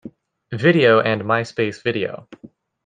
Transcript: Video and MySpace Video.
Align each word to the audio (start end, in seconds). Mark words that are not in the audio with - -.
Video 0.51 0.99
and 0.99 1.21
MySpace 1.21 1.83
Video. 1.83 2.27